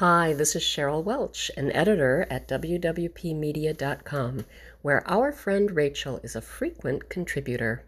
[0.00, 4.44] Hi, this is Cheryl Welch, an editor at WWPmedia.com,
[4.82, 7.82] where our friend Rachel is a frequent contributor.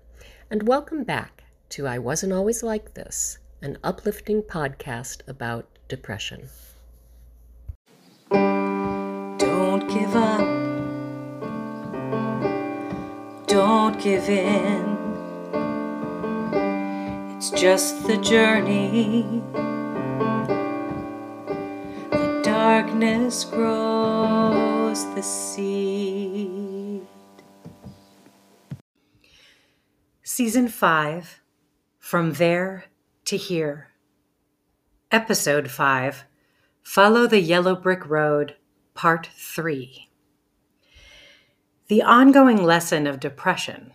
[0.50, 6.48] And welcome back to I Wasn't Always Like This, an uplifting podcast about depression.
[8.30, 10.48] Don't give up.
[13.46, 14.96] Don't give in.
[17.36, 19.42] It's just the journey.
[22.70, 27.00] Darkness grows the seed.
[30.22, 31.40] Season 5
[31.98, 32.84] From There
[33.24, 33.88] to Here.
[35.10, 36.24] Episode 5
[36.82, 38.54] Follow the Yellow Brick Road,
[38.92, 40.10] Part 3.
[41.86, 43.94] The ongoing lesson of depression.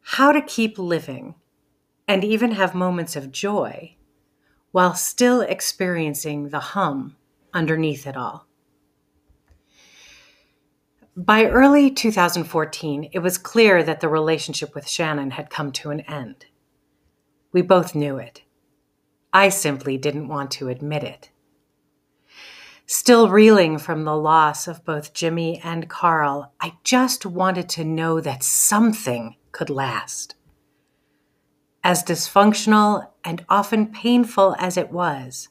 [0.00, 1.36] How to keep living
[2.08, 3.94] and even have moments of joy
[4.72, 7.16] while still experiencing the hum
[7.52, 8.46] underneath it all.
[11.16, 16.00] By early 2014, it was clear that the relationship with Shannon had come to an
[16.00, 16.46] end.
[17.52, 18.42] We both knew it.
[19.32, 21.30] I simply didn't want to admit it.
[22.86, 28.20] Still reeling from the loss of both Jimmy and Carl, I just wanted to know
[28.20, 30.34] that something could last.
[31.84, 35.48] As dysfunctional and often painful as it was,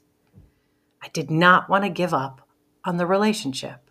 [1.01, 2.47] I did not want to give up
[2.83, 3.89] on the relationship.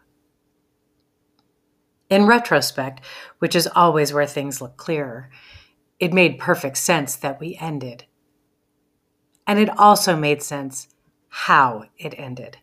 [2.11, 3.03] In retrospect,
[3.39, 5.31] which is always where things look clearer,
[5.99, 8.05] it made perfect sense that we ended.
[9.47, 10.89] And it also made sense
[11.29, 12.59] how it ended.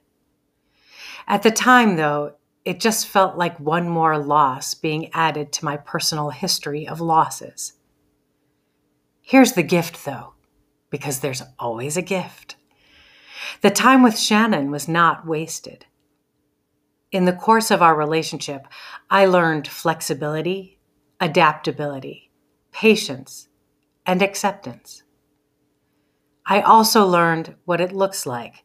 [1.28, 5.78] At the time, though, it just felt like one more loss being added to my
[5.78, 7.74] personal history of losses.
[9.22, 10.34] Here's the gift, though,
[10.90, 12.56] because there's always a gift.
[13.62, 15.86] The time with Shannon was not wasted.
[17.12, 18.68] In the course of our relationship,
[19.10, 20.80] I learned flexibility,
[21.20, 22.32] adaptability,
[22.72, 23.48] patience,
[24.06, 25.04] and acceptance.
[26.46, 28.64] I also learned what it looks like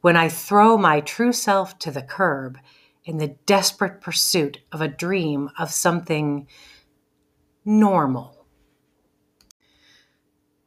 [0.00, 2.58] when I throw my true self to the curb
[3.04, 6.46] in the desperate pursuit of a dream of something
[7.64, 8.46] normal.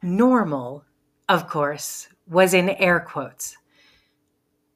[0.02, 0.84] Normal,
[1.28, 3.56] of course, was in air quotes.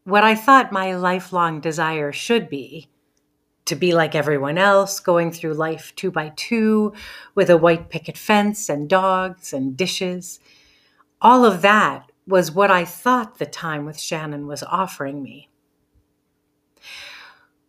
[0.04, 2.88] What I thought my lifelong desire should be
[3.66, 6.92] to be like everyone else, going through life two by two
[7.36, 10.40] with a white picket fence and dogs and dishes.
[11.20, 15.48] All of that was what I thought the time with Shannon was offering me.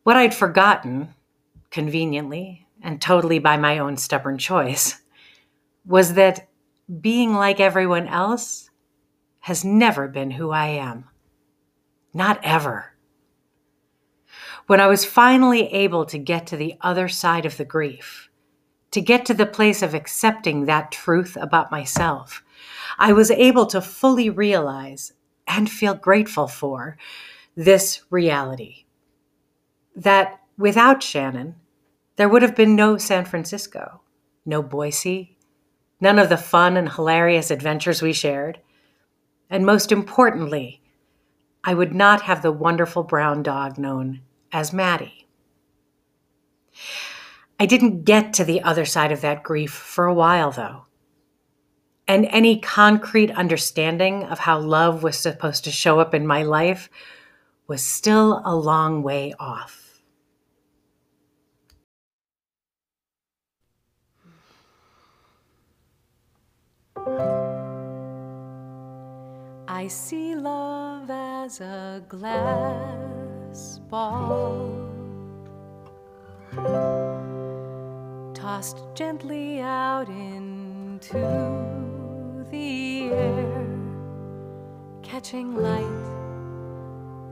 [0.01, 1.13] What I'd forgotten,
[1.69, 4.99] conveniently and totally by my own stubborn choice,
[5.85, 6.47] was that
[6.99, 8.70] being like everyone else
[9.41, 11.05] has never been who I am.
[12.13, 12.93] Not ever.
[14.67, 18.29] When I was finally able to get to the other side of the grief,
[18.91, 22.43] to get to the place of accepting that truth about myself,
[22.97, 25.13] I was able to fully realize
[25.47, 26.97] and feel grateful for
[27.55, 28.85] this reality
[29.95, 31.55] that without Shannon,
[32.15, 34.01] there would have been no San Francisco,
[34.45, 35.37] no Boise,
[35.99, 38.59] none of the fun and hilarious adventures we shared.
[39.51, 40.81] And most importantly,
[41.63, 44.21] I would not have the wonderful brown dog known
[44.53, 45.27] as Maddie.
[47.59, 50.85] I didn't get to the other side of that grief for a while, though.
[52.07, 56.89] And any concrete understanding of how love was supposed to show up in my life
[57.67, 60.01] was still a long way off.
[69.73, 74.69] I see love as a glass ball
[78.33, 81.13] tossed gently out into
[82.51, 83.65] the air,
[85.03, 86.05] catching light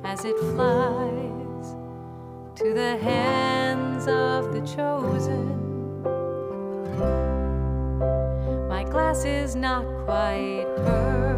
[0.06, 1.76] as it flies
[2.56, 5.44] to the hands of the chosen.
[8.70, 11.29] My glass is not quite perfect.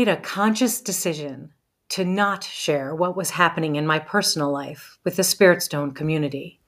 [0.00, 1.52] made a conscious decision
[1.90, 6.58] to not share what was happening in my personal life with the Spirit Stone community.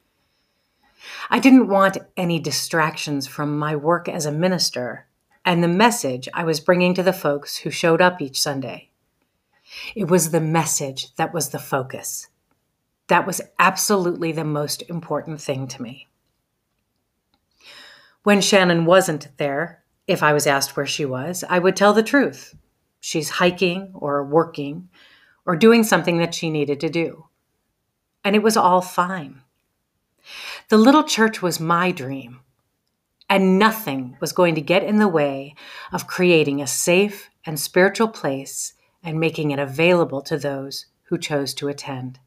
[1.30, 5.06] I didn't want any distractions from my work as a minister
[5.46, 8.90] and the message I was bringing to the folks who showed up each Sunday.
[9.94, 12.28] It was the message that was the focus.
[13.06, 16.06] That was absolutely the most important thing to me.
[18.24, 22.02] When Shannon wasn't there, if I was asked where she was, I would tell the
[22.02, 22.54] truth.
[23.04, 24.88] She's hiking or working
[25.44, 27.26] or doing something that she needed to do.
[28.23, 29.42] And it was all fine.
[30.68, 32.42] The little church was my dream,
[33.28, 35.56] and nothing was going to get in the way
[35.90, 41.52] of creating a safe and spiritual place and making it available to those who chose
[41.54, 42.21] to attend.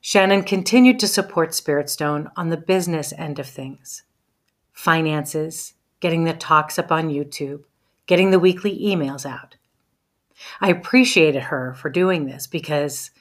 [0.00, 4.04] Shannon continued to support Spirit Stone on the business end of things
[4.72, 7.64] finances, getting the talks up on YouTube,
[8.10, 9.54] getting the weekly emails out.
[10.60, 13.12] I appreciated her for doing this because,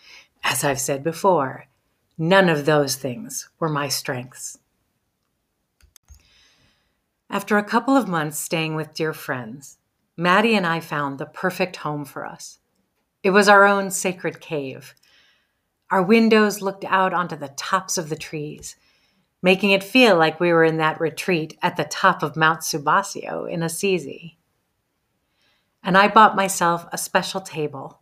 [0.43, 1.67] as I've said before,
[2.17, 4.57] none of those things were my strengths.
[7.29, 9.77] After a couple of months staying with dear friends,
[10.17, 12.57] Maddie and I found the perfect home for us.
[13.21, 14.95] It was our own sacred cave.
[15.91, 18.75] Our windows looked out onto the tops of the trees,
[19.43, 23.47] making it feel like we were in that retreat at the top of Mount Subasio
[23.47, 24.38] in Assisi.
[25.83, 28.01] And I bought myself a special table,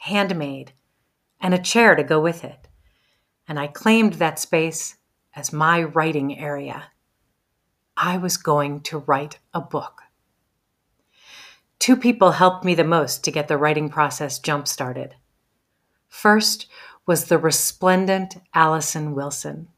[0.00, 0.72] handmade,
[1.40, 2.68] and a chair to go with it.
[3.46, 4.96] And I claimed that space
[5.34, 6.84] as my writing area.
[7.96, 10.02] I was going to write a book.
[11.78, 15.16] Two people helped me the most to get the writing process jump started.
[16.08, 16.66] First
[17.06, 19.68] was the resplendent Allison Wilson,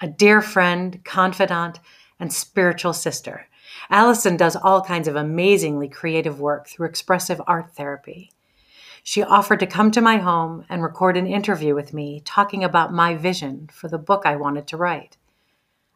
[0.00, 1.80] a dear friend, confidant,
[2.20, 3.46] and spiritual sister.
[3.88, 8.32] Allison does all kinds of amazingly creative work through expressive art therapy.
[9.02, 12.92] She offered to come to my home and record an interview with me talking about
[12.92, 15.16] my vision for the book I wanted to write.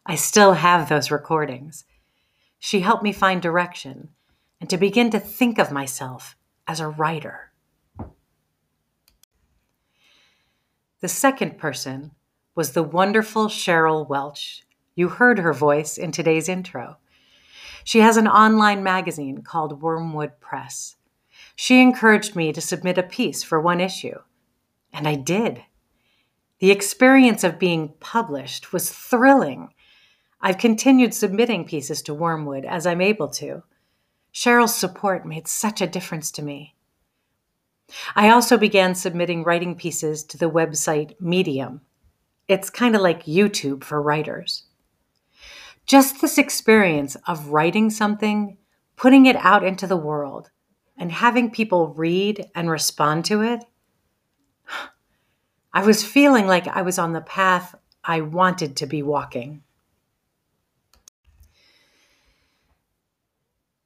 [0.07, 1.85] I still have those recordings.
[2.59, 4.11] She helped me find direction
[4.61, 7.53] and to begin to think of myself as a writer.
[11.01, 12.13] The second person
[12.55, 14.63] was the wonderful Cheryl Welch.
[14.95, 16.97] You heard her voice in today's intro.
[17.85, 20.97] She has an online magazine called Wormwood Press.
[21.55, 24.19] She encouraged me to submit a piece for one issue,
[24.93, 25.63] and I did.
[26.59, 29.71] The experience of being published was thrilling
[30.45, 33.63] I've continued submitting pieces to Wormwood as I'm able to.
[34.31, 36.75] Cheryl's support made such a difference to me.
[38.15, 41.81] I also began submitting writing pieces to the website Medium.
[42.47, 44.65] It's kind of like YouTube for writers.
[45.87, 48.57] Just this experience of writing something,
[48.97, 50.51] putting it out into the world,
[50.97, 53.65] and having people read and respond to it,
[55.73, 59.63] I was feeling like I was on the path I wanted to be walking.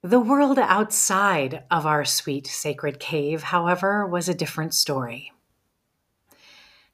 [0.03, 5.33] The world outside of our sweet sacred cave, however, was a different story.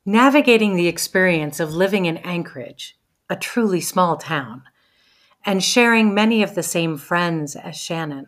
[0.07, 4.63] Navigating the experience of living in Anchorage, a truly small town,
[5.45, 8.27] and sharing many of the same friends as Shannon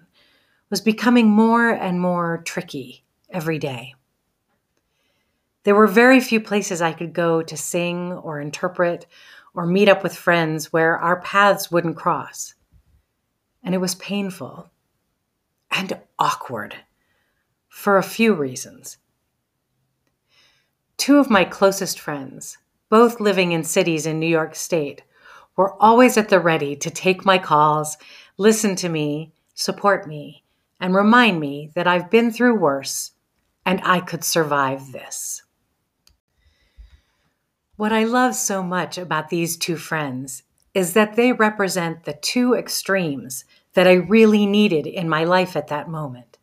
[0.70, 3.94] was becoming more and more tricky every day.
[5.64, 9.06] There were very few places I could go to sing or interpret
[9.54, 12.54] or meet up with friends where our paths wouldn't cross
[13.66, 14.70] and it was painful
[15.72, 16.76] and awkward
[17.68, 18.98] for a few reasons.
[20.96, 22.58] Two of my closest friends,
[22.88, 25.02] both living in cities in New York State,
[25.56, 27.96] were always at the ready to take my calls,
[28.36, 30.44] listen to me, support me,
[30.80, 33.12] and remind me that I've been through worse
[33.64, 35.42] and I could survive this.
[37.76, 42.54] What I love so much about these two friends is that they represent the two
[42.54, 43.44] extremes
[43.74, 46.38] that I really needed in my life at that moment.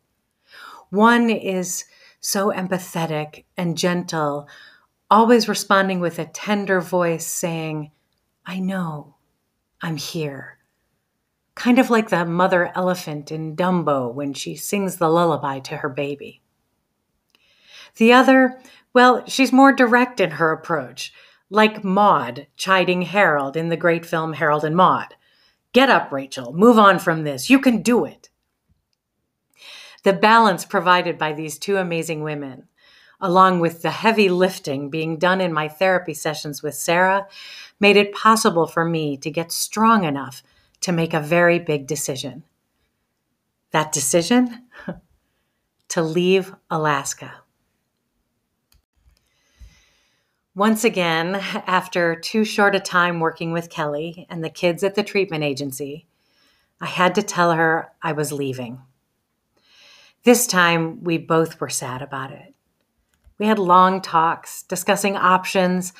[0.90, 1.84] One is
[2.20, 4.48] so empathetic and gentle,
[5.10, 7.90] always responding with a tender voice saying,
[8.46, 9.16] I know,
[9.80, 10.58] I'm here.
[11.54, 15.88] Kind of like the mother elephant in Dumbo when she sings the lullaby to her
[15.88, 16.42] baby.
[17.96, 18.60] The other,
[18.92, 21.12] well, she's more direct in her approach,
[21.48, 25.14] like Maude chiding Harold in the great film Harold and Maude.
[25.72, 26.52] Get up, Rachel.
[26.52, 27.48] Move on from this.
[27.48, 28.30] You can do it.
[30.02, 32.68] The balance provided by these two amazing women,
[33.24, 37.26] along with the heavy lifting being done in my therapy sessions with Sarah,
[37.80, 40.42] made it possible for me to get strong enough
[40.82, 42.44] to make a very big decision.
[43.70, 44.66] That decision?
[45.88, 47.32] to leave Alaska.
[50.54, 51.34] Once again,
[51.66, 56.06] after too short a time working with Kelly and the kids at the treatment agency,
[56.78, 58.82] I had to tell her I was leaving.
[60.24, 62.53] This time, we both were sad about it.
[63.38, 65.92] We had long talks, discussing options,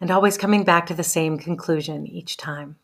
[0.00, 2.76] and always coming back to the same conclusion each time.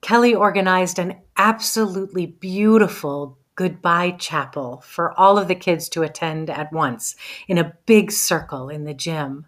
[0.00, 6.72] Kelly organized an absolutely beautiful goodbye chapel for all of the kids to attend at
[6.72, 7.16] once
[7.48, 9.46] in a big circle in the gym.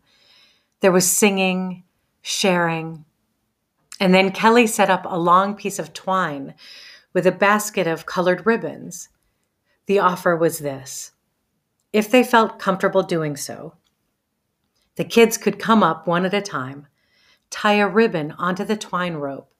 [0.80, 1.84] There was singing,
[2.22, 3.04] sharing,
[4.00, 6.54] and then Kelly set up a long piece of twine
[7.12, 9.10] with a basket of colored ribbons.
[9.86, 11.12] The offer was this
[11.92, 13.74] if they felt comfortable doing so,
[14.96, 16.86] the kids could come up one at a time,
[17.48, 19.52] tie a ribbon onto the twine rope,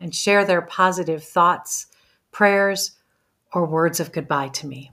[0.00, 1.86] and share their positive thoughts,
[2.30, 2.92] prayers,
[3.52, 4.92] or words of goodbye to me.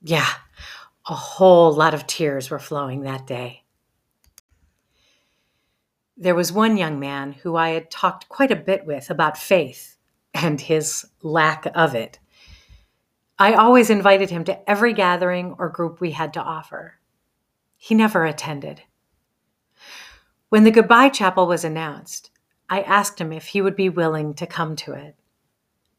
[0.00, 0.28] Yeah,
[1.08, 3.64] a whole lot of tears were flowing that day.
[6.16, 9.98] There was one young man who I had talked quite a bit with about faith
[10.32, 12.18] and his lack of it.
[13.38, 16.94] I always invited him to every gathering or group we had to offer.
[17.76, 18.82] He never attended.
[20.48, 22.30] When the goodbye chapel was announced,
[22.70, 25.16] I asked him if he would be willing to come to it.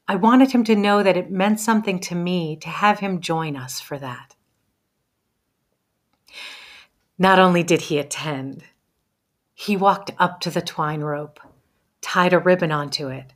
[0.07, 3.55] I wanted him to know that it meant something to me to have him join
[3.55, 4.35] us for that.
[7.19, 8.63] Not only did he attend,
[9.53, 11.39] he walked up to the twine rope,
[12.01, 13.33] tied a ribbon onto it,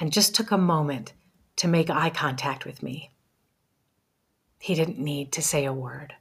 [0.00, 1.12] and just took a moment
[1.56, 3.11] to make eye contact with me.
[4.62, 6.14] He didn't need to say a word.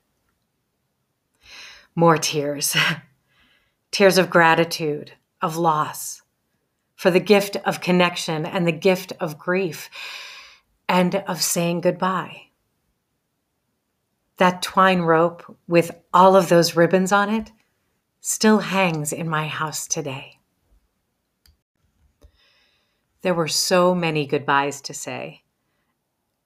[1.94, 2.76] More tears.
[3.92, 5.12] tears of gratitude,
[5.44, 6.24] of loss,
[6.96, 9.92] for the gift of connection and the gift of grief
[10.90, 12.48] and of saying goodbye.
[14.38, 17.52] That twine rope with all of those ribbons on it
[18.22, 20.40] still hangs in my house today.
[23.22, 25.41] There were so many goodbyes to say.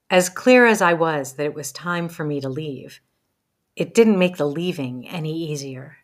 [0.10, 3.02] As clear as I was that it was time for me to leave,
[3.76, 5.98] it didn't make the leaving any easier.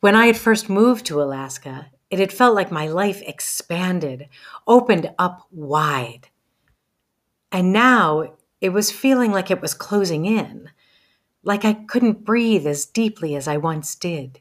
[0.00, 4.28] When I had first moved to Alaska, it had felt like my life expanded,
[4.66, 6.28] opened up wide.
[7.52, 10.70] And now it was feeling like it was closing in,
[11.42, 14.40] like I couldn't breathe as deeply as I once did.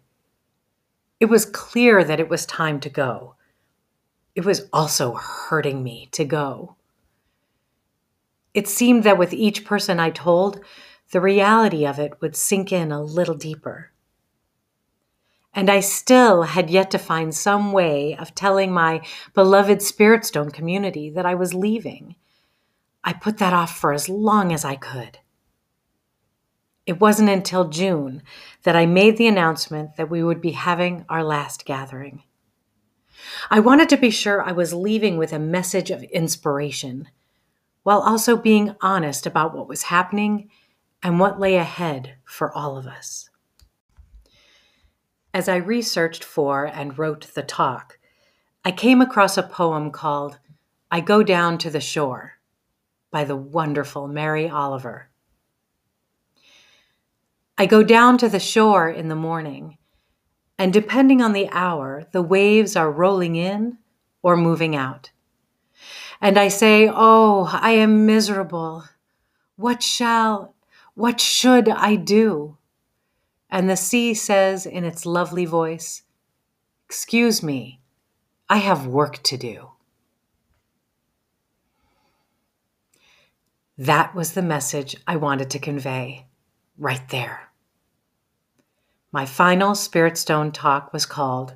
[1.19, 3.35] It was clear that it was time to go.
[4.33, 6.76] It was also hurting me to go.
[8.57, 10.59] It seemed that with each person I told,
[11.11, 13.91] the reality of it would sink in a little deeper
[15.57, 19.01] and I still had yet to find some way of telling my
[19.33, 22.15] beloved Spirit Stone community that I was leaving.
[23.03, 25.17] I put that off for as long as I could.
[26.85, 28.21] It wasn't until June
[28.63, 32.21] that I made the announcement that we would be having our last gathering.
[33.49, 37.07] I wanted to be sure I was leaving with a message of inspiration,
[37.87, 40.49] while also being honest about what was happening
[41.01, 43.29] and what lay ahead for all of us.
[45.33, 47.97] As I researched for and wrote the talk,
[48.65, 50.37] I came across a poem called
[50.91, 52.33] I Go Down to the Shore
[53.09, 55.09] by the wonderful Mary Oliver.
[57.57, 59.77] I go down to the shore in the morning,
[60.57, 63.77] and depending on the hour, the waves are rolling in
[64.21, 65.11] or moving out.
[66.21, 68.85] And I say, Oh, I am miserable.
[69.55, 70.55] What shall,
[70.93, 72.57] what should I do?
[73.49, 76.03] And the sea says in its lovely voice,
[76.85, 77.81] Excuse me,
[78.49, 79.71] I have work to do.
[83.77, 86.25] That was the message I wanted to convey
[86.77, 87.51] right there.
[89.11, 91.53] My final Spirit Stone talk was called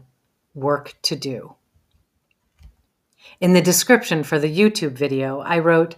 [0.53, 1.55] Work to Do.
[3.41, 5.95] In the description for the YouTube video, I wrote,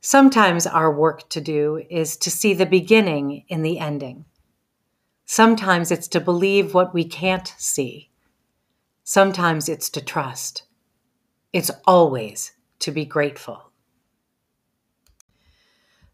[0.00, 4.24] Sometimes our work to do is to see the beginning in the ending.
[5.24, 8.10] Sometimes it's to believe what we can't see.
[9.04, 10.64] Sometimes it's to trust.
[11.52, 12.50] It's always
[12.80, 13.70] to be grateful.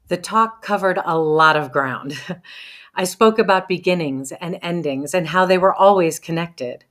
[0.09, 2.21] The talk covered a lot of ground.
[2.95, 6.85] I spoke about beginnings and endings and how they were always connected.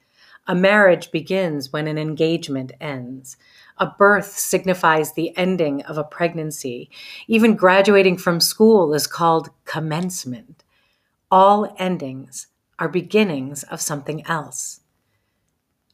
[0.47, 3.37] A marriage begins when an engagement ends.
[3.77, 6.89] A birth signifies the ending of a pregnancy.
[7.27, 10.63] Even graduating from school is called commencement.
[11.29, 12.47] All endings
[12.79, 14.81] are beginnings of something else.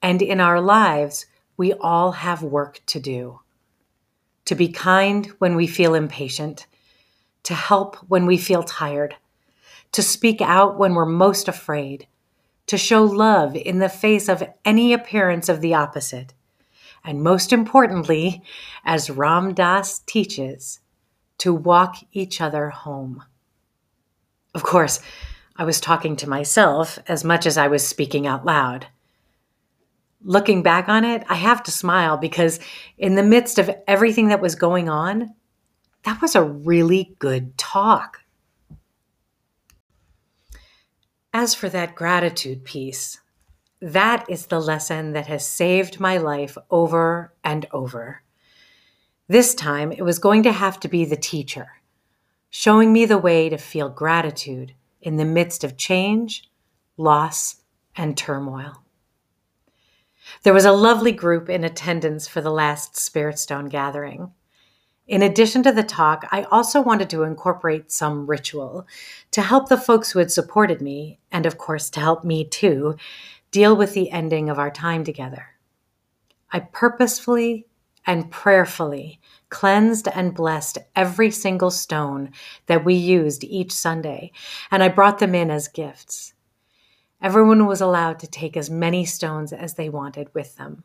[0.02, 1.26] And in our lives,
[1.58, 3.42] we all have work to do.
[4.46, 6.68] To be kind when we feel impatient,
[7.44, 9.16] to help when we feel tired,
[9.92, 12.08] to speak out when we're most afraid,
[12.68, 16.34] to show love in the face of any appearance of the opposite,
[17.04, 18.44] and most importantly,
[18.86, 20.80] as Ram Dass teaches,
[21.40, 23.24] to walk each other home.
[24.54, 25.00] Of course,
[25.56, 28.88] I was talking to myself as much as I was speaking out loud.
[30.24, 32.60] Looking back on it, I have to smile because
[32.98, 35.34] in the midst of everything that was going on,
[36.04, 38.22] that was a really good talk.
[41.34, 43.20] As for that gratitude piece,
[43.82, 48.24] that is the lesson that has saved my life over and over.
[49.28, 51.68] This time, it was going to have to be the teacher,
[52.50, 56.50] showing me the way to feel gratitude in the midst of change,
[56.96, 57.58] loss,
[57.96, 58.84] and turmoil.
[60.44, 64.32] There was a lovely group in attendance for the last Spirit Stone gathering.
[65.08, 68.86] In addition to the talk, I also wanted to incorporate some ritual
[69.32, 72.98] to help the folks who had supported me, and of course to help me too,
[73.52, 75.48] deal with the ending of our time together.
[76.52, 77.68] I purposefully
[78.06, 82.32] and prayerfully cleansed and blessed every single stone
[82.66, 84.32] that we used each Sunday,
[84.72, 86.34] and I brought them in as gifts.
[87.22, 90.84] Everyone was allowed to take as many stones as they wanted with them.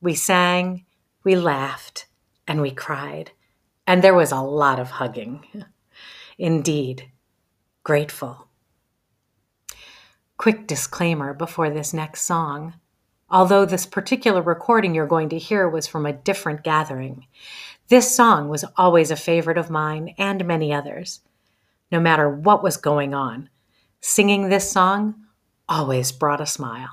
[0.00, 0.84] We sang,
[1.24, 2.06] we laughed,
[2.46, 3.32] and we cried,
[3.86, 5.46] and there was a lot of hugging.
[6.38, 7.10] Indeed,
[7.82, 8.48] grateful.
[10.36, 12.74] Quick disclaimer before this next song.
[13.30, 17.26] Although this particular recording you're going to hear was from a different gathering,
[17.88, 21.20] this song was always a favorite of mine and many others.
[21.90, 23.48] No matter what was going on,
[24.00, 25.14] singing this song
[25.68, 26.90] always brought a smile.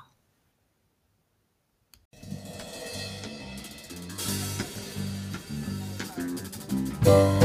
[7.04, 7.41] Always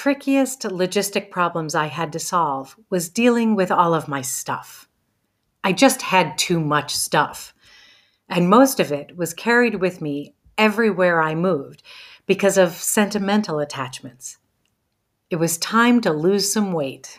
[0.00, 4.88] trickiest logistic problems I had to solve was dealing with all of my stuff.
[5.62, 7.52] I just had too much stuff,
[8.26, 11.82] and most of it was carried with me everywhere I moved
[12.24, 14.38] because of sentimental attachments.
[15.28, 17.18] It was time to lose some weight.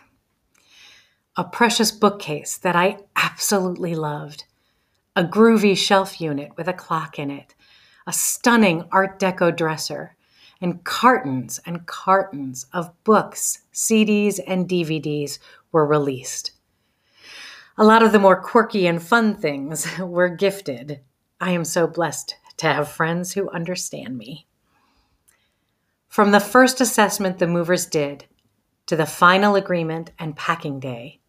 [1.38, 4.46] A precious bookcase that I absolutely loved,
[5.15, 7.54] a groovy shelf unit with a clock in it,
[8.08, 10.15] a stunning Art Deco dresser,
[10.62, 15.39] and cartons and cartons of books, CDs, and DVDs
[15.71, 16.52] were released.
[17.78, 21.02] A lot of the more quirky and fun things were gifted.
[21.39, 24.45] I am so blessed to have friends who understand me.
[26.08, 28.26] From the first assessment the movers did
[28.86, 31.21] to the final agreement and packing day,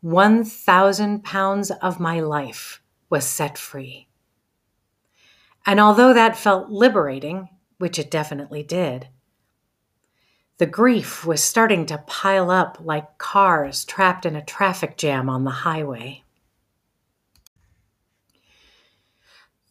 [0.00, 4.08] 1,000 pounds of my life was set free.
[5.66, 9.08] And although that felt liberating, which it definitely did,
[10.58, 15.44] the grief was starting to pile up like cars trapped in a traffic jam on
[15.44, 16.24] the highway.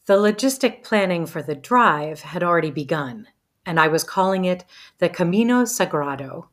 [0.05, 3.27] The logistic planning for the drive had already begun,
[3.65, 4.63] and I was calling it
[4.99, 6.47] the Camino Sagrado,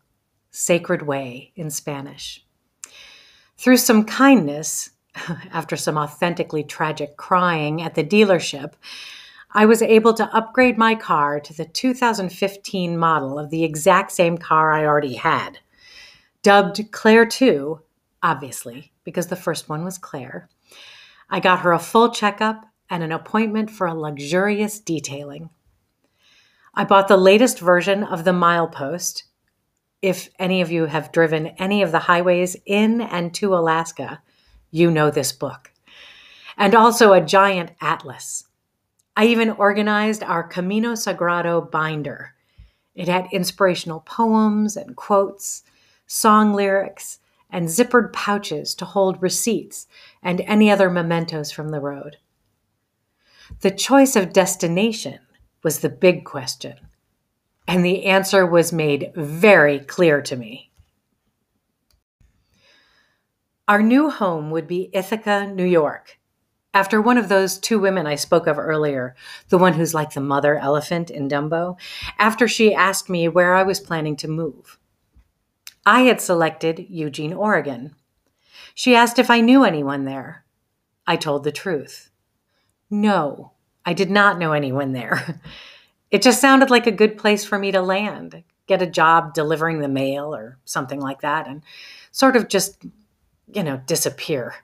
[0.51, 2.45] Sacred Way in Spanish.
[3.57, 4.90] Through some kindness,
[5.53, 8.73] after some authentically tragic crying at the dealership,
[9.57, 14.37] I was able to upgrade my car to the 2015 model of the exact same
[14.37, 15.61] car I already had.
[16.43, 17.81] Dubbed Claire 2,
[18.21, 20.49] obviously, because the first one was Claire.
[21.31, 25.51] I got her a full checkup and an appointment for a luxurious detailing.
[26.75, 29.23] I bought the latest version of the milepost.
[30.03, 34.21] If any of you have driven any of the highways in and to Alaska,
[34.73, 35.71] you know this book.
[36.57, 38.49] And also a giant atlas
[39.16, 42.35] I even organized our Camino Sagrado binder.
[42.94, 45.62] It had inspirational poems and quotes,
[46.07, 49.87] song lyrics, and zippered pouches to hold receipts
[50.22, 52.16] and any other mementos from the road.
[53.61, 55.20] The choice of destination
[55.62, 56.74] was the big question,
[57.68, 60.72] and the answer was made very clear to me.
[63.68, 66.18] Our new home would be Ithaca, New York,
[66.74, 69.14] after one of those two women I spoke of earlier,
[69.48, 71.78] the one who's like the mother elephant in Dumbo,
[72.18, 74.78] after she asked me where I was planning to move.
[75.87, 77.94] I had selected Eugene, Oregon.
[78.74, 80.44] She asked if I knew anyone there.
[81.06, 82.10] I told the truth.
[82.90, 83.52] No,
[83.87, 85.40] I did not know anyone there.
[86.10, 89.80] It just sounded like a good place for me to land, get a job delivering
[89.80, 91.62] the mail or something like that, and
[92.12, 92.84] sort of just,
[93.52, 94.54] you know, disappear.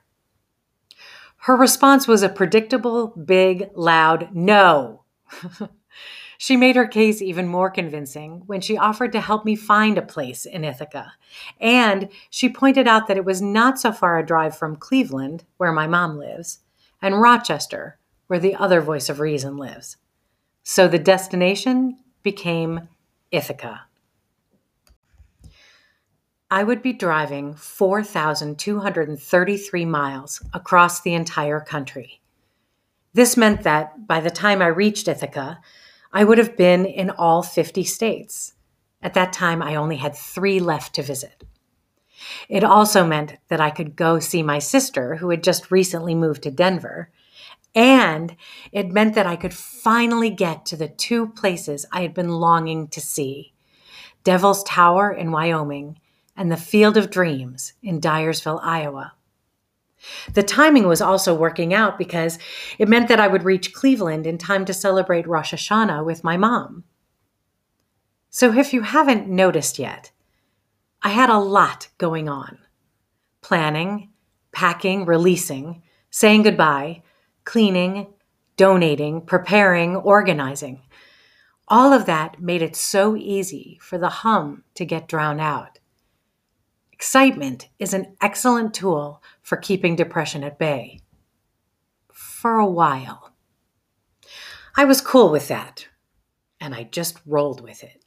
[1.44, 5.04] Her response was a predictable, big, loud no.
[6.38, 10.02] she made her case even more convincing when she offered to help me find a
[10.02, 11.14] place in Ithaca.
[11.58, 15.72] And she pointed out that it was not so far a drive from Cleveland, where
[15.72, 16.58] my mom lives,
[17.00, 19.96] and Rochester, where the other voice of reason lives.
[20.62, 22.86] So the destination became
[23.30, 23.86] Ithaca.
[26.52, 32.20] I would be driving 4,233 miles across the entire country.
[33.12, 35.60] This meant that by the time I reached Ithaca,
[36.12, 38.54] I would have been in all 50 states.
[39.00, 41.44] At that time, I only had three left to visit.
[42.48, 46.42] It also meant that I could go see my sister, who had just recently moved
[46.42, 47.12] to Denver.
[47.76, 48.34] And
[48.72, 52.88] it meant that I could finally get to the two places I had been longing
[52.88, 53.52] to see
[54.24, 55.99] Devil's Tower in Wyoming
[56.36, 59.12] and the Field of Dreams in Dyersville, Iowa.
[60.32, 62.38] The timing was also working out because
[62.78, 66.36] it meant that I would reach Cleveland in time to celebrate Rosh Hashanah with my
[66.36, 66.84] mom.
[68.30, 70.12] So, if you haven't noticed yet,
[71.02, 72.58] I had a lot going on
[73.42, 74.10] planning,
[74.52, 77.02] packing, releasing, saying goodbye,
[77.44, 78.06] cleaning,
[78.56, 80.82] donating, preparing, organizing.
[81.68, 85.79] All of that made it so easy for the hum to get drowned out.
[87.00, 91.00] Excitement is an excellent tool for keeping depression at bay.
[92.12, 93.32] For a while.
[94.76, 95.88] I was cool with that,
[96.60, 98.04] and I just rolled with it.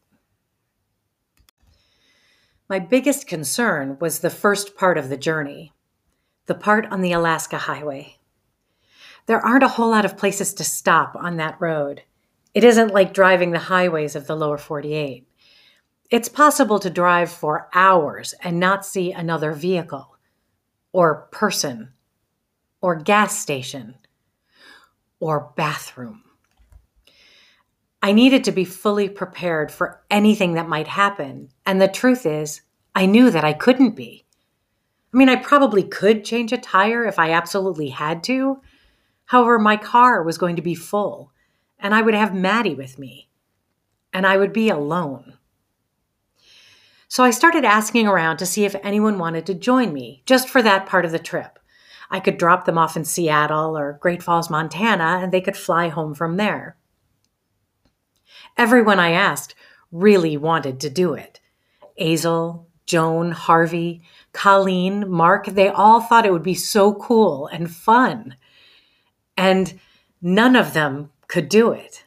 [2.69, 5.73] My biggest concern was the first part of the journey,
[6.45, 8.19] the part on the Alaska Highway.
[9.25, 12.03] There aren't a whole lot of places to stop on that road.
[12.53, 15.27] It isn't like driving the highways of the lower 48.
[16.13, 20.15] It's possible to drive for hours and not see another vehicle,
[20.91, 21.93] or person,
[22.82, 23.95] or gas station,
[25.19, 26.21] or bathroom.
[28.04, 31.49] I needed to be fully prepared for anything that might happen.
[31.65, 32.62] And the truth is,
[32.93, 34.23] I knew that I couldn't be.
[35.12, 38.62] I mean, I probably could change a tire if I absolutely had to.
[39.26, 41.32] However, my car was going to be full,
[41.80, 43.30] and I would have Maddie with me,
[44.13, 45.39] and I would be alone.
[47.13, 50.63] So I started asking around to see if anyone wanted to join me just for
[50.63, 51.60] that part of the trip.
[52.10, 55.89] I could drop them off in Seattle or Great Falls, Montana, and they could fly
[55.89, 56.76] home from there.
[58.58, 59.54] Everyone I asked
[59.91, 61.39] really wanted to do it.
[61.99, 68.38] Azel, Joan, Harvey, Colleen, Mark, they all thought it would be so cool and fun.
[69.38, 69.80] And
[70.19, 72.06] none of them could do it.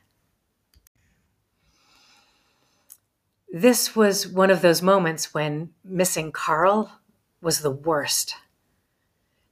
[3.59, 6.92] This was one of those moments when missing Carl
[7.40, 8.37] was the worst.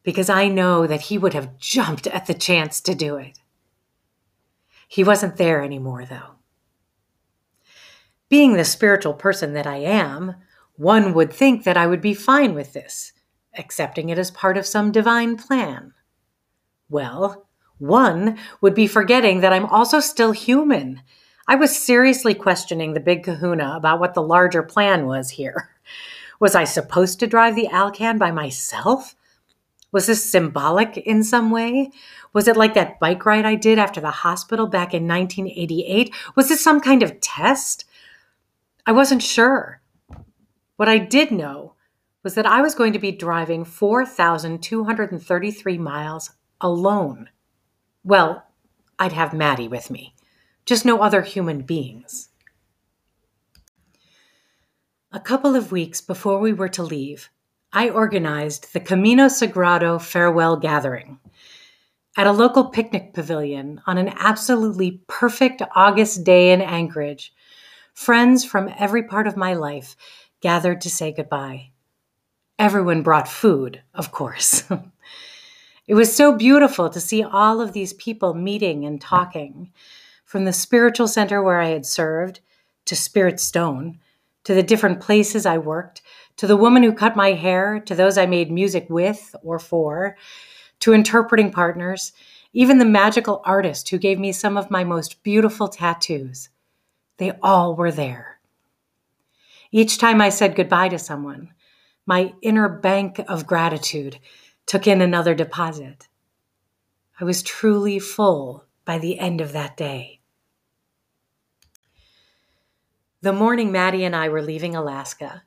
[0.02, 3.38] Because I know that he would have jumped at the chance to do it.
[4.86, 6.34] He wasn't there anymore, though.
[8.28, 10.34] Being the spiritual person that I am,
[10.76, 13.14] one would think that I would be fine with this,
[13.56, 15.94] accepting it as part of some divine plan.
[16.90, 17.46] Well,
[17.78, 21.00] one would be forgetting that I'm also still human.
[21.46, 25.68] I was seriously questioning the big kahuna about what the larger plan was here.
[26.40, 29.14] Was I supposed to drive the Alcan by myself?
[29.92, 31.90] Was this symbolic in some way?
[32.32, 36.12] Was it like that bike ride I did after the hospital back in 1988?
[36.34, 37.84] Was this some kind of test?
[38.86, 39.82] I wasn't sure.
[40.76, 41.74] What I did know
[42.24, 47.28] was that I was going to be driving 4,233 miles alone.
[48.02, 48.44] Well,
[48.98, 50.13] I'd have Maddie with me,
[50.66, 52.28] just no other human beings.
[55.12, 57.30] A couple of weeks before we were to leave,
[57.72, 61.18] I organized the Camino Sagrado farewell gathering
[62.16, 67.32] at a local picnic pavilion on an absolutely perfect August day in Anchorage.
[67.92, 69.96] Friends from every part of my life
[70.40, 71.70] gathered to say goodbye.
[72.58, 74.62] Everyone brought food, of course.
[75.88, 79.72] it was so beautiful to see all of these people meeting and talking,
[80.34, 82.40] from the spiritual center where I had served
[82.86, 84.00] to Spirit Stone,
[84.42, 86.02] to the different places I worked
[86.38, 90.16] to the woman who cut my hair, to those I made music with or for,
[90.80, 92.12] to interpreting partners,
[92.52, 96.48] even the magical artist who gave me some of my most beautiful tattoos.
[97.18, 98.40] They all were there.
[99.70, 101.52] Each time I said goodbye to someone,
[102.06, 104.18] my inner bank of gratitude
[104.66, 106.08] took in another deposit.
[107.20, 110.18] I was truly full by the end of that day.
[113.24, 115.44] The morning Maddie and I were leaving Alaska,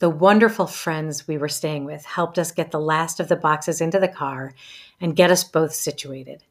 [0.00, 3.80] the wonderful friends we were staying with helped us get the last of the boxes
[3.80, 4.52] into the car
[5.00, 6.42] and get us both situated.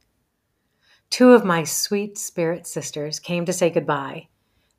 [1.10, 4.30] Two of my sweet spirit sisters came to say goodbye,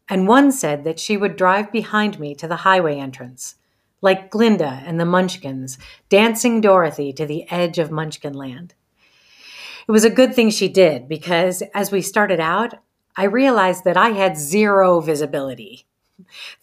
[0.09, 3.57] and one said that she would drive behind me to the highway entrance,
[4.01, 5.77] like Glinda and the Munchkins,
[6.09, 8.71] dancing Dorothy to the edge of Munchkinland.
[9.87, 12.73] It was a good thing she did because as we started out,
[13.17, 15.85] I realized that I had zero visibility.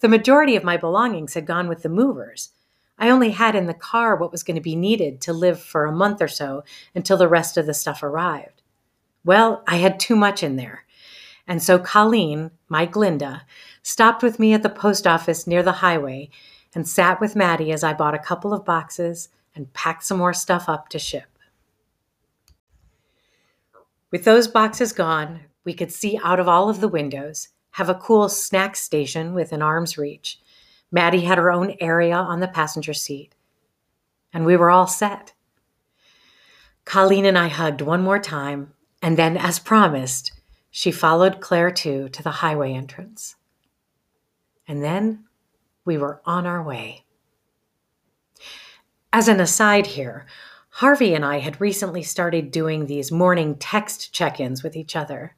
[0.00, 2.50] The majority of my belongings had gone with the movers.
[2.98, 5.84] I only had in the car what was going to be needed to live for
[5.84, 8.62] a month or so until the rest of the stuff arrived.
[9.24, 10.84] Well, I had too much in there.
[11.46, 13.42] And so Colleen, my Glinda,
[13.82, 16.30] stopped with me at the post office near the highway
[16.74, 20.34] and sat with Maddie as I bought a couple of boxes and packed some more
[20.34, 21.38] stuff up to ship.
[24.10, 27.94] With those boxes gone, we could see out of all of the windows have a
[27.94, 30.40] cool snack station within arm's reach.
[30.90, 33.34] Maddie had her own area on the passenger seat.
[34.32, 35.32] And we were all set.
[36.84, 40.32] Colleen and I hugged one more time, and then, as promised,
[40.70, 43.36] she followed Claire too to the highway entrance.
[44.66, 45.24] And then
[45.84, 47.04] we were on our way.
[49.12, 50.26] As an aside here,
[50.68, 55.34] Harvey and I had recently started doing these morning text check ins with each other.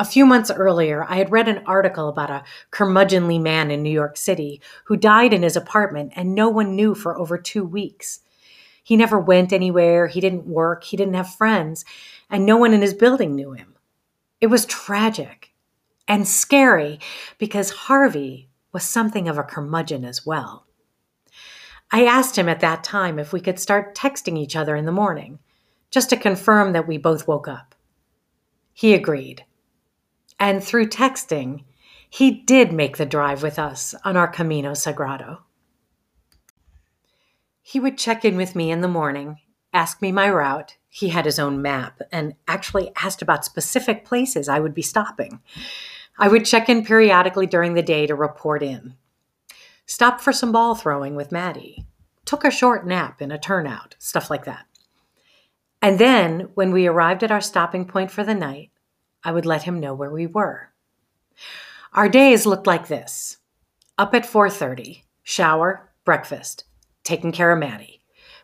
[0.00, 3.90] A few months earlier, I had read an article about a curmudgeonly man in New
[3.90, 8.20] York City who died in his apartment and no one knew for over two weeks.
[8.82, 11.84] He never went anywhere, he didn't work, he didn't have friends,
[12.30, 13.74] and no one in his building knew him.
[14.40, 15.52] It was tragic
[16.08, 16.98] and scary
[17.36, 20.64] because Harvey was something of a curmudgeon as well.
[21.92, 24.92] I asked him at that time if we could start texting each other in the
[24.92, 25.40] morning,
[25.90, 27.74] just to confirm that we both woke up.
[28.72, 29.44] He agreed.
[30.40, 31.64] And through texting,
[32.08, 35.40] he did make the drive with us on our Camino Sagrado.
[37.62, 39.36] He would check in with me in the morning,
[39.72, 40.76] ask me my route.
[40.88, 45.40] He had his own map and actually asked about specific places I would be stopping.
[46.18, 48.94] I would check in periodically during the day to report in.
[49.86, 51.86] Stopped for some ball throwing with Maddie.
[52.24, 54.66] Took a short nap in a turnout, stuff like that.
[55.80, 58.69] And then, when we arrived at our stopping point for the night,
[59.22, 60.70] I would let him know where we were.
[61.92, 63.38] Our days looked like this.
[63.98, 66.64] Up at 4:30, shower, breakfast,
[67.04, 68.02] taking care of Maddie,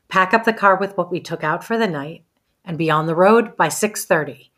[0.09, 2.25] pack up the car with what we took out for the night,
[2.65, 4.51] and be on the road by 6:30.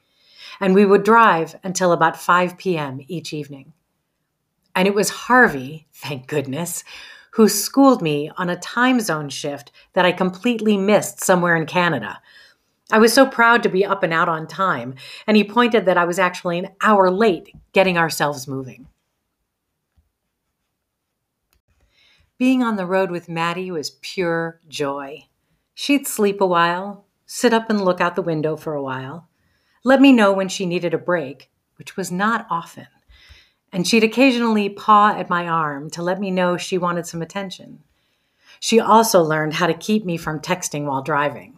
[0.61, 3.01] And we would drive until about 5 p.m.
[3.07, 3.73] each evening.
[4.75, 6.83] And it was Harvey, thank goodness,
[7.33, 12.21] who schooled me on a time zone shift that I completely missed somewhere in Canada.
[12.91, 14.95] I was so proud to be up and out on time,
[15.26, 18.89] and he pointed that I was actually an hour late getting ourselves moving.
[22.39, 25.26] Being on the road with Maddie was pure joy.
[25.74, 29.28] She'd sleep a while, sit up and look out the window for a while,
[29.84, 32.86] let me know when she needed a break, which was not often,
[33.70, 37.80] and she'd occasionally paw at my arm to let me know she wanted some attention.
[38.61, 41.57] She also learned how to keep me from texting while driving.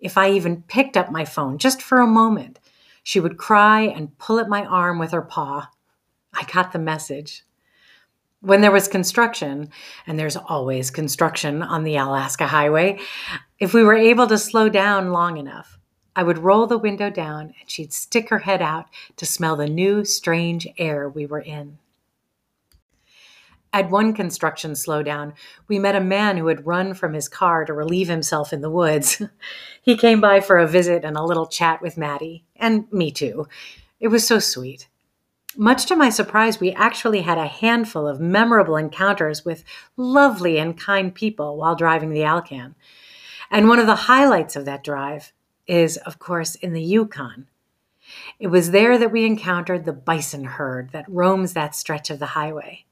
[0.00, 2.58] If I even picked up my phone just for a moment,
[3.02, 5.70] she would cry and pull at my arm with her paw.
[6.34, 7.44] I got the message.
[8.40, 9.70] When there was construction,
[10.06, 12.98] and there's always construction on the Alaska Highway,
[13.58, 15.78] if we were able to slow down long enough,
[16.14, 18.86] I would roll the window down and she'd stick her head out
[19.16, 21.78] to smell the new, strange air we were in.
[23.72, 25.34] At one construction slowdown,
[25.68, 28.70] we met a man who had run from his car to relieve himself in the
[28.70, 29.20] woods.
[29.82, 33.46] he came by for a visit and a little chat with Maddie, and me too.
[34.00, 34.88] It was so sweet.
[35.58, 39.64] Much to my surprise, we actually had a handful of memorable encounters with
[39.96, 42.74] lovely and kind people while driving the Alcan.
[43.50, 45.32] And one of the highlights of that drive
[45.66, 47.46] is, of course, in the Yukon.
[48.38, 52.26] It was there that we encountered the bison herd that roams that stretch of the
[52.26, 52.84] highway.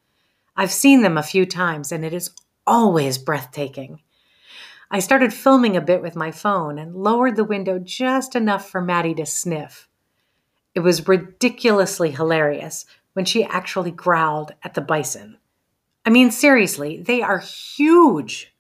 [0.57, 2.31] I've seen them a few times, and it is
[2.67, 4.01] always breathtaking.
[4.91, 8.81] I started filming a bit with my phone and lowered the window just enough for
[8.81, 9.89] Maddie to sniff.
[10.75, 12.85] It was ridiculously hilarious
[13.15, 15.39] when she actually growled at the bison.
[16.05, 18.53] I mean, seriously, they are huge.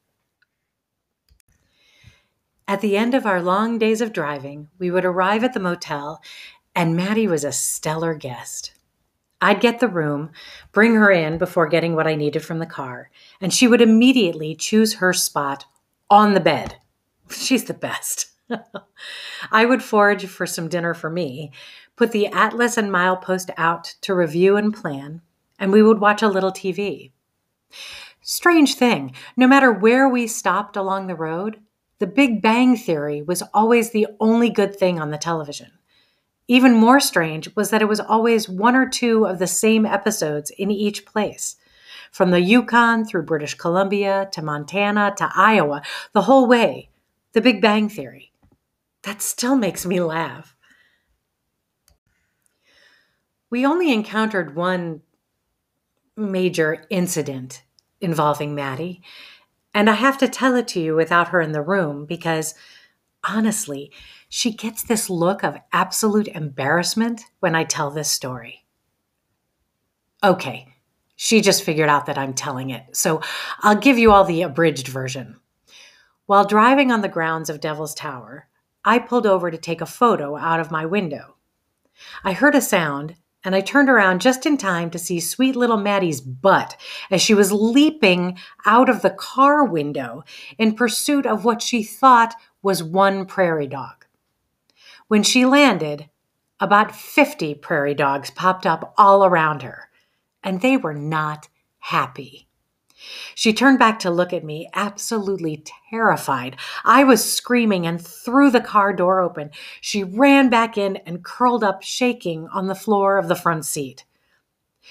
[2.66, 6.22] At the end of our long days of driving, we would arrive at the motel,
[6.74, 8.72] and Maddie was a stellar guest.
[9.44, 10.30] I'd get the room,
[10.72, 13.10] bring her in before getting what I needed from the car,
[13.42, 15.66] and she would immediately choose her spot
[16.08, 16.76] on the bed.
[17.28, 18.28] She's the best.
[19.52, 21.52] I would forage for some dinner for me,
[21.94, 25.20] put the atlas and milepost out to review and plan,
[25.58, 27.12] and we would watch a little TV.
[28.22, 31.60] Strange thing, no matter where we stopped along the road,
[31.98, 35.72] the Big Bang Theory was always the only good thing on the television.
[36.46, 40.50] Even more strange was that it was always one or two of the same episodes
[40.50, 41.56] in each place.
[42.10, 45.82] From the Yukon through British Columbia to Montana to Iowa,
[46.12, 46.90] the whole way,
[47.32, 48.32] the Big Bang Theory.
[49.02, 50.54] That still makes me laugh.
[53.50, 55.02] We only encountered one
[56.16, 57.62] major incident
[58.00, 59.02] involving Maddie,
[59.72, 62.54] and I have to tell it to you without her in the room because
[63.24, 63.90] honestly,
[64.36, 68.64] she gets this look of absolute embarrassment when I tell this story.
[70.24, 70.74] Okay,
[71.14, 73.22] she just figured out that I'm telling it, so
[73.60, 75.36] I'll give you all the abridged version.
[76.26, 78.48] While driving on the grounds of Devil's Tower,
[78.84, 81.36] I pulled over to take a photo out of my window.
[82.24, 83.14] I heard a sound
[83.44, 86.76] and I turned around just in time to see sweet little Maddie's butt
[87.08, 90.24] as she was leaping out of the car window
[90.58, 94.03] in pursuit of what she thought was one prairie dog.
[95.14, 96.10] When she landed,
[96.58, 99.88] about 50 prairie dogs popped up all around her,
[100.42, 101.46] and they were not
[101.78, 102.48] happy.
[103.36, 106.56] She turned back to look at me, absolutely terrified.
[106.84, 109.52] I was screaming and threw the car door open.
[109.80, 114.04] She ran back in and curled up, shaking on the floor of the front seat.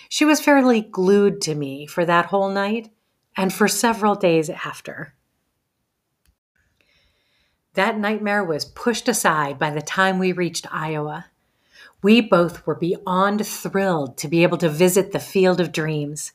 [0.08, 2.92] She was fairly glued to me for that whole night
[3.36, 5.16] and for several days after.
[7.76, 11.26] That nightmare was pushed aside by the time we reached Iowa.
[12.04, 16.34] We both were beyond thrilled to be able to visit the Field of Dreams.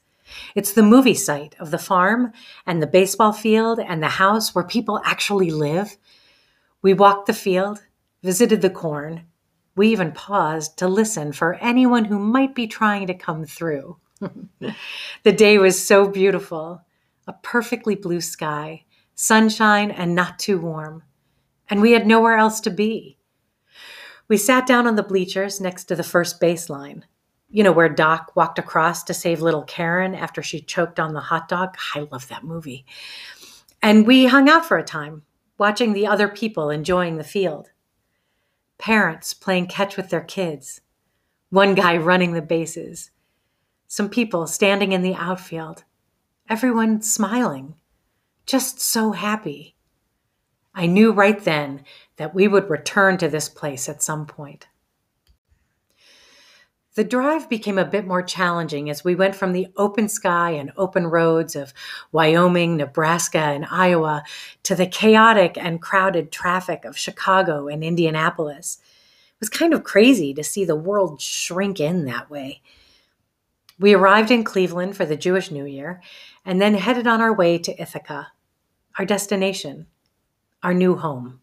[0.56, 2.32] It's the movie site of the farm
[2.66, 5.96] and the baseball field and the house where people actually live.
[6.82, 7.84] We walked the field,
[8.20, 9.24] visited the corn.
[9.76, 13.96] We even paused to listen for anyone who might be trying to come through.
[15.22, 16.82] the day was so beautiful
[17.28, 18.84] a perfectly blue sky,
[19.14, 21.02] sunshine, and not too warm.
[21.68, 23.18] And we had nowhere else to be.
[24.28, 27.02] We sat down on the bleachers next to the first baseline
[27.50, 31.20] you know, where Doc walked across to save little Karen after she choked on the
[31.20, 31.76] hot dog.
[31.94, 32.84] I love that movie.
[33.82, 35.22] And we hung out for a time,
[35.56, 37.70] watching the other people enjoying the field.
[38.76, 40.82] Parents playing catch with their kids,
[41.50, 43.10] one guy running the bases,
[43.86, 45.84] some people standing in the outfield,
[46.48, 47.74] everyone smiling,
[48.46, 49.74] just so happy.
[50.78, 51.82] I knew right then
[52.18, 54.68] that we would return to this place at some point.
[56.94, 60.70] The drive became a bit more challenging as we went from the open sky and
[60.76, 61.74] open roads of
[62.12, 64.22] Wyoming, Nebraska, and Iowa
[64.62, 68.78] to the chaotic and crowded traffic of Chicago and Indianapolis.
[68.80, 72.62] It was kind of crazy to see the world shrink in that way.
[73.80, 76.00] We arrived in Cleveland for the Jewish New Year
[76.44, 78.28] and then headed on our way to Ithaca,
[78.96, 79.88] our destination,
[80.62, 81.40] our new home.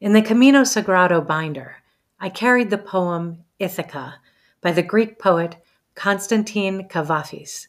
[0.00, 1.76] In the Camino Sagrado binder,
[2.18, 4.16] I carried the poem Ithaca
[4.60, 5.56] by the Greek poet
[5.94, 7.66] Constantine Kavafis.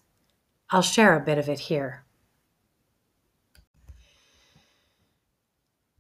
[0.70, 2.06] I'll share a bit of it here.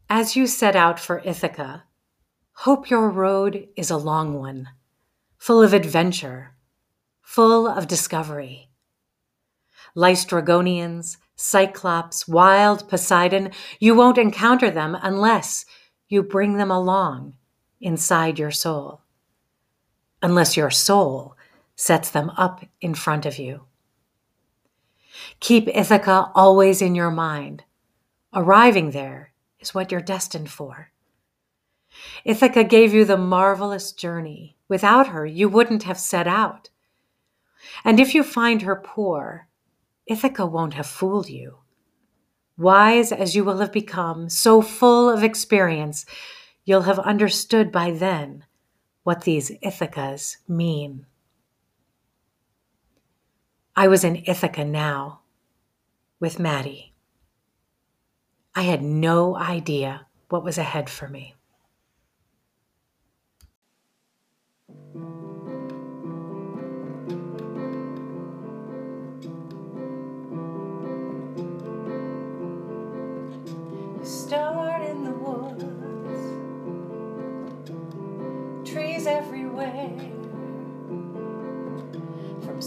[0.09, 1.83] As you set out for Ithaca,
[2.53, 4.69] hope your road is a long one,
[5.37, 6.53] full of adventure,
[7.21, 8.69] full of discovery.
[9.95, 15.65] Laistrygonians, Cyclops, wild Poseidon, you won't encounter them unless
[16.07, 17.35] you bring them along
[17.79, 19.01] inside your soul
[20.21, 21.35] unless your soul
[21.75, 23.61] sets them up in front of you.
[25.39, 27.63] Keep Ithaca always in your mind.
[28.33, 30.91] Arriving there is what you're destined for.
[32.23, 34.55] Ithaca gave you the marvelous journey.
[34.69, 36.69] Without her, you wouldn't have set out.
[37.83, 39.47] And if you find her poor,
[40.12, 41.59] Ithaca won't have fooled you.
[42.57, 46.05] Wise as you will have become, so full of experience,
[46.66, 48.43] you'll have understood by then
[49.03, 51.05] what these Ithacas mean.
[53.74, 55.22] I was in Ithaca now
[56.20, 56.93] with Maddie.
[58.53, 61.36] I had no idea what was ahead for me.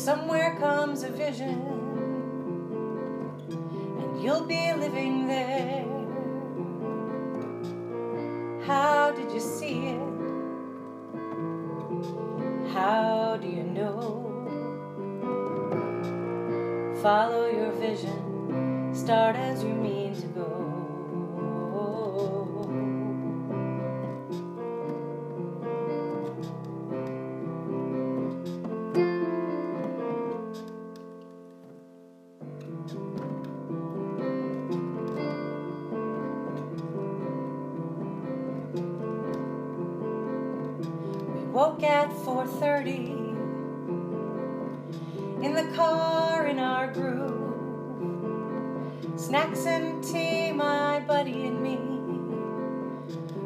[0.05, 1.59] Somewhere comes a vision,
[3.49, 5.87] and you'll be living there.
[8.67, 10.01] How did you see it?
[12.75, 14.11] How do you know?
[17.01, 20.64] Follow your vision, start as you mean to go.
[49.25, 51.79] Snacks and tea, my buddy and me.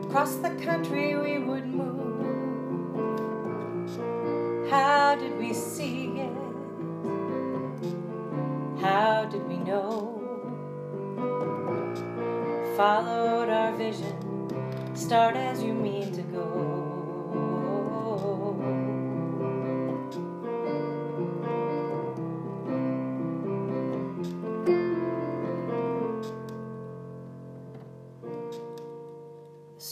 [0.09, 2.19] Across the country we would move.
[4.69, 6.33] How did we see it?
[8.81, 10.19] How did we know?
[12.77, 14.17] Followed our vision.
[14.97, 16.13] Start as you mean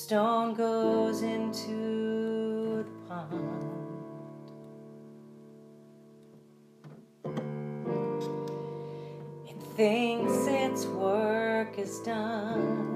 [0.07, 4.53] stone goes into the pond.
[9.49, 12.96] It thinks its work is done.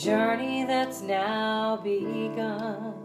[0.00, 2.99] Journey that's now begun.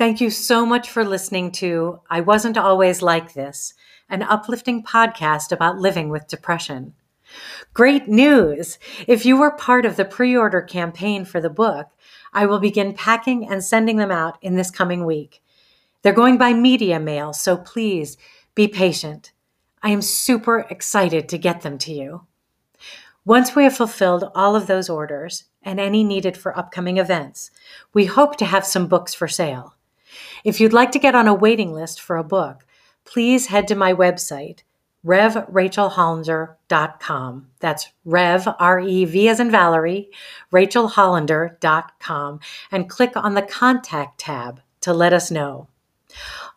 [0.00, 3.74] Thank you so much for listening to I Wasn't Always Like This,
[4.08, 6.94] an uplifting podcast about living with depression.
[7.74, 8.78] Great news!
[9.06, 11.88] If you were part of the pre order campaign for the book,
[12.32, 15.42] I will begin packing and sending them out in this coming week.
[16.00, 18.16] They're going by media mail, so please
[18.54, 19.32] be patient.
[19.82, 22.26] I am super excited to get them to you.
[23.26, 27.50] Once we have fulfilled all of those orders and any needed for upcoming events,
[27.92, 29.74] we hope to have some books for sale.
[30.44, 32.64] If you'd like to get on a waiting list for a book,
[33.04, 34.60] please head to my website,
[35.04, 37.46] revrachelhollander.com.
[37.60, 40.08] That's Rev, R E V as in Valerie,
[40.52, 45.68] rachelhollander.com, and click on the contact tab to let us know.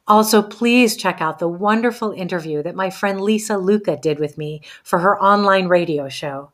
[0.07, 4.61] Also, please check out the wonderful interview that my friend Lisa Luca did with me
[4.83, 6.51] for her online radio show.